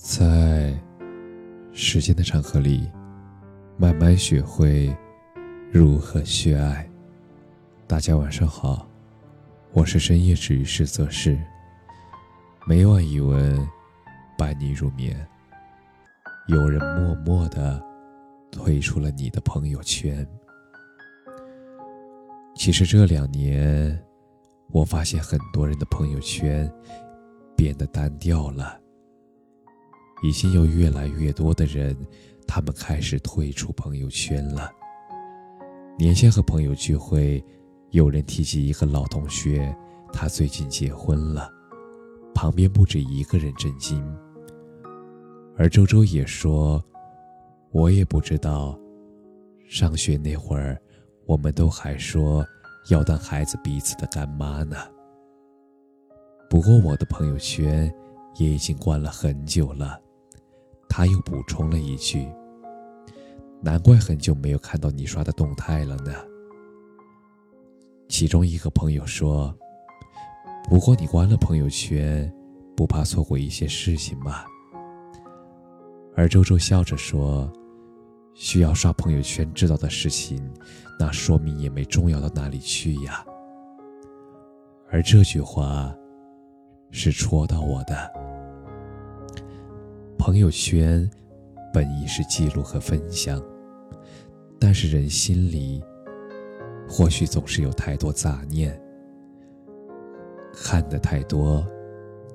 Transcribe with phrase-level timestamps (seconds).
[0.00, 0.72] 在
[1.72, 2.88] 时间的长河里，
[3.76, 4.96] 慢慢学会
[5.72, 6.88] 如何去爱。
[7.84, 8.88] 大家晚上好，
[9.72, 11.36] 我是深夜治愈师泽世。
[12.64, 13.68] 每晚一文，
[14.38, 15.26] 伴你入眠。
[16.46, 17.84] 有人默默的
[18.52, 20.24] 退出了你的朋友圈。
[22.54, 24.00] 其实这两年，
[24.70, 26.72] 我发现很多人的朋友圈
[27.56, 28.80] 变得单调了。
[30.22, 31.96] 已经有越来越多的人，
[32.46, 34.70] 他们开始退出朋友圈了。
[35.98, 37.44] 年前和朋友聚会，
[37.90, 39.74] 有人提起一个老同学，
[40.12, 41.50] 他最近结婚了，
[42.34, 44.02] 旁边不止一个人震惊。
[45.56, 46.82] 而周周也说
[47.72, 48.78] ：“我也不知道，
[49.68, 50.80] 上学那会儿，
[51.26, 52.46] 我们都还说
[52.90, 54.76] 要当孩子彼此的干妈呢。”
[56.48, 57.92] 不过我的朋友圈
[58.36, 60.00] 也已经关了很久了。
[60.88, 62.28] 他又补充了一句
[63.62, 66.12] ：“难怪很久没有看到你刷的动态了呢。”
[68.08, 69.54] 其中一个朋友说
[70.68, 72.32] ：“不过你关了朋友圈，
[72.76, 74.44] 不怕错过一些事情吗？”
[76.16, 77.52] 而周周笑着说
[78.34, 80.42] ：“需要刷朋友圈知道的事情，
[80.98, 83.24] 那说明也没重要到哪里去呀。”
[84.90, 85.94] 而这句话，
[86.90, 88.27] 是戳到我的。
[90.28, 91.10] 朋友圈
[91.72, 93.42] 本意是记录和分享，
[94.60, 95.82] 但是人心里
[96.86, 98.78] 或许总是有太多杂念，
[100.52, 101.66] 看的太多，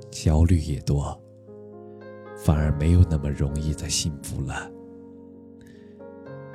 [0.10, 1.16] 焦虑也多，
[2.36, 4.68] 反而没有那么容易的幸福了。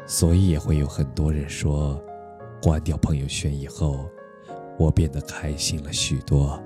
[0.09, 2.03] 所以也会有很多人说，
[2.61, 4.11] 关掉朋友圈以后，
[4.77, 6.61] 我变得开心了许多，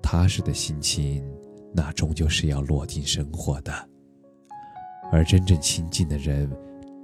[0.00, 1.28] 踏实的心情。
[1.76, 3.70] 那终究是要落进生活的，
[5.12, 6.50] 而真正亲近的人，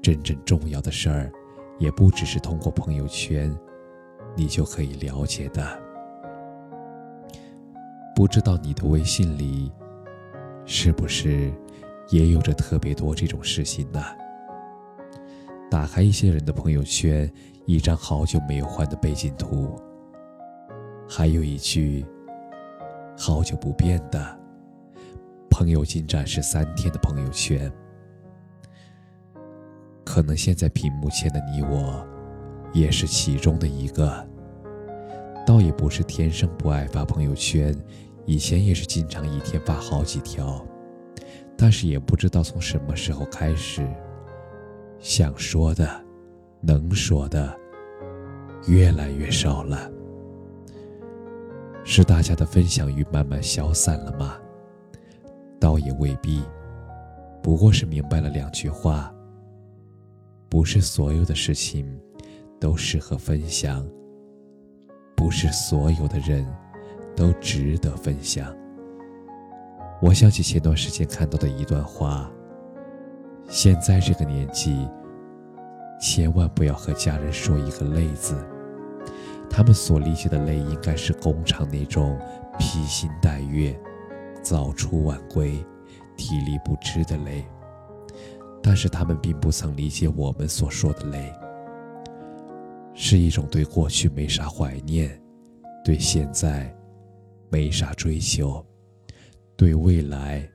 [0.02, 1.30] 真正重要的事儿，
[1.78, 3.54] 也不只是通过朋友圈，
[4.34, 5.78] 你就可以了解的。
[8.16, 9.70] 不知道你的微信里，
[10.64, 11.52] 是不是
[12.08, 14.02] 也有着特别多这种事情呢？
[15.70, 17.30] 打开一些人的朋友圈，
[17.66, 19.78] 一张好久没有换的背景图，
[21.06, 22.06] 还有一句
[23.18, 24.41] 好久不变的。
[25.62, 27.72] 朋友仅展示三天的朋友圈，
[30.04, 32.04] 可能现在屏幕前的你我，
[32.72, 34.28] 也是其中的一个。
[35.46, 37.72] 倒也不是天生不爱发朋友圈，
[38.26, 40.66] 以前也是经常一天发好几条，
[41.56, 43.88] 但是也不知道从什么时候开始，
[44.98, 45.88] 想说的、
[46.60, 47.56] 能说的，
[48.66, 49.88] 越来越少了。
[51.84, 54.36] 是大家的分享欲慢慢消散了吗？
[55.62, 56.42] 倒也未必，
[57.40, 59.14] 不过是明白了两句话：
[60.48, 61.86] 不是所有的事情
[62.58, 63.86] 都适合分享，
[65.16, 66.44] 不是所有的人
[67.14, 68.52] 都值得分享。
[70.02, 72.28] 我想起前段时间看到的一段话：
[73.48, 74.88] 现在这个年纪，
[76.00, 78.36] 千万不要和家人说一个累字，
[79.48, 82.18] 他们所理解的累，应该是工厂那种
[82.58, 83.72] 披星戴月。
[84.42, 85.52] 早出晚归、
[86.16, 87.44] 体力不支的累，
[88.62, 91.32] 但是他们并不曾理解我们所说的累，
[92.94, 95.20] 是一种对过去没啥怀念，
[95.84, 96.74] 对现在
[97.50, 98.64] 没啥追求，
[99.56, 100.46] 对未来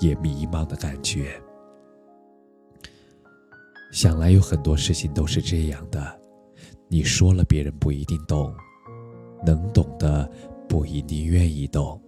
[0.00, 1.40] 也迷茫的感觉。
[3.92, 6.20] 想来有很多事情都是这样的，
[6.88, 8.54] 你说了别人不一定懂，
[9.44, 10.28] 能懂的
[10.68, 12.00] 不一定愿意懂。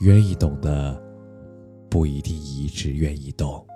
[0.00, 0.98] 愿意懂的，
[1.90, 3.66] 不一定一直愿意懂。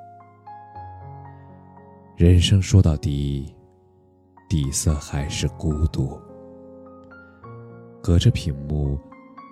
[2.17, 3.55] 人生说到底，
[4.49, 6.19] 底色还是孤独。
[8.03, 8.99] 隔着屏幕，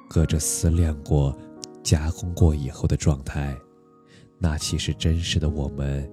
[0.09, 1.37] 隔着思量过、
[1.83, 3.55] 加工过以后的状态，
[4.39, 6.11] 那其实真实的我们，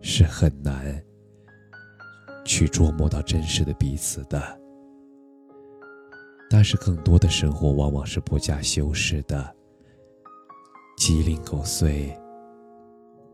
[0.00, 1.00] 是很难
[2.44, 4.60] 去琢磨到真实的彼此的。
[6.50, 9.56] 但是，更多的生活往往是不加修饰的，
[11.04, 12.16] 鸡零狗碎，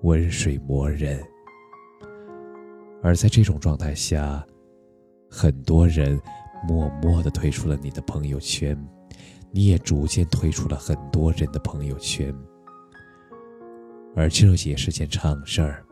[0.00, 1.22] 温水磨人。
[3.02, 4.42] 而在这种状态下，
[5.30, 6.18] 很多人
[6.66, 8.74] 默默的退出了你的朋友圈，
[9.50, 12.34] 你也逐渐退出了很多人的朋友圈。
[14.16, 15.84] 而这也是件常事儿，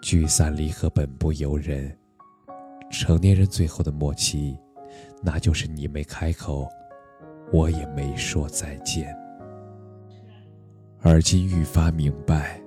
[0.00, 1.92] 聚散离合本不由人，
[2.88, 4.56] 成年人最后的默契。
[5.24, 6.68] 那就是你没开口，
[7.52, 9.12] 我也没说再见。
[11.08, 12.60] 而今愈发明白，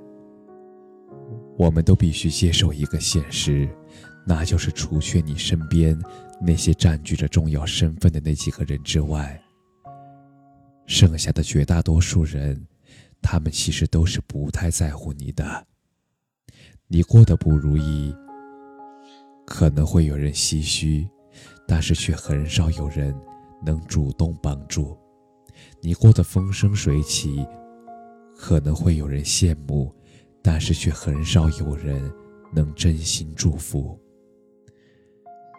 [1.58, 3.68] 我们都必须接受一个现实，
[4.26, 6.02] 那就是除却你身边
[6.40, 9.38] 那些占据着重要身份的那几个人之外，
[10.86, 12.66] 剩下的绝大多数人，
[13.22, 15.68] 他们其实都是不太在乎你的。
[16.88, 18.16] 你过得不如意，
[19.46, 21.06] 可能会有人唏嘘，
[21.68, 23.14] 但是却很少有人
[23.66, 24.98] 能主动帮助；
[25.82, 27.46] 你过得风生水起，
[28.42, 29.94] 可能会有人羡慕，
[30.42, 32.10] 但是却很少有人
[32.54, 34.00] 能真心祝福。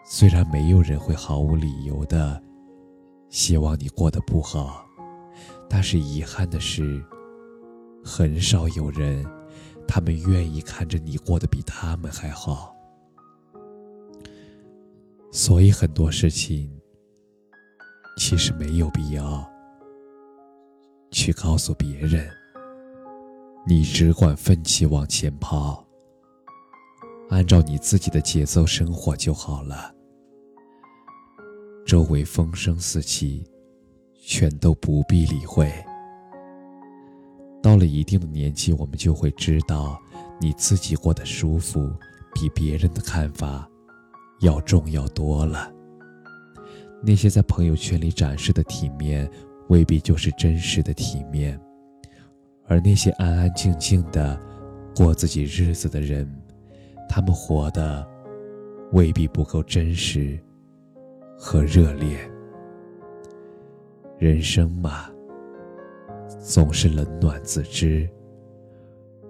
[0.03, 2.41] 虽然没有人会毫无理由的
[3.29, 4.83] 希望你过得不好，
[5.69, 7.05] 但是遗憾的是，
[8.03, 9.23] 很少有人。
[9.87, 12.73] 他们愿意看着你过得比他们还好，
[15.31, 16.71] 所以很多事情
[18.17, 19.45] 其实没有必要
[21.11, 22.40] 去告诉别人。
[23.63, 25.85] 你只管奋起往前跑，
[27.29, 29.93] 按照你自己的节奏生活就好了。
[31.85, 33.43] 周围风声四起，
[34.23, 35.71] 全都不必理会。
[37.61, 39.99] 到了一定的年纪，我们就会知道，
[40.39, 41.87] 你自己过得舒服，
[42.33, 43.69] 比别人的看法
[44.39, 45.71] 要重要多了。
[47.03, 49.29] 那些在朋友圈里展示的体面，
[49.69, 51.55] 未必就是真实的体面；
[52.67, 54.39] 而那些安安静静的
[54.95, 56.29] 过自己日子的人，
[57.07, 58.07] 他们活的
[58.91, 60.39] 未必不够真实
[61.37, 62.17] 和热烈。
[64.17, 65.09] 人生嘛。
[66.39, 68.09] 总是冷暖自知。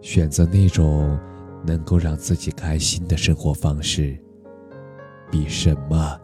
[0.01, 1.19] 选择那种
[1.65, 4.17] 能够让自己开心的生活方式，
[5.29, 6.17] 比什么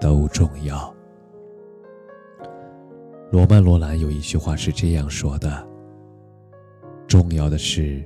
[0.00, 0.92] 都重要。
[3.30, 5.64] 罗曼·罗兰有一句话是这样说的
[7.12, 8.02] ：“重要的是，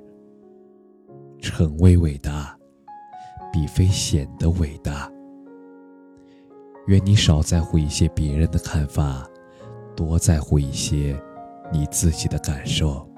[1.38, 2.58] 成为伟大，
[3.52, 5.08] 比非显得伟大。
[6.88, 9.24] 愿你少在乎一些别人的看法，
[9.94, 11.16] 多在乎一些。”
[11.72, 13.08] 你自己的感受。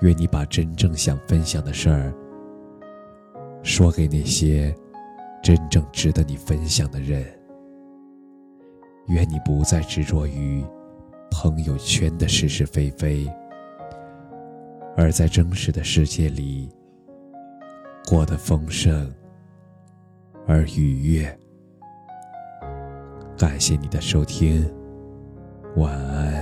[0.00, 2.14] 愿你把真正想分享的事儿
[3.62, 4.74] 说给那些
[5.42, 7.22] 真正值得你分享的人。
[9.08, 10.64] 愿你不再执着于
[11.30, 13.30] 朋友圈的是是非非，
[14.96, 16.70] 而在真实的世界里
[18.08, 19.12] 过得丰盛
[20.46, 21.38] 而愉悦。
[23.36, 24.64] 感谢你的收听，
[25.76, 26.33] 晚安。